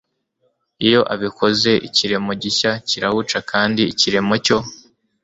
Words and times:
iyo 0.87 1.01
abikoze 1.13 1.71
ikiremo 1.87 2.31
gishya 2.41 2.71
kirawuca 2.87 3.37
kandi 3.51 3.81
ikiremo 3.91 4.33
cyo 4.45 4.57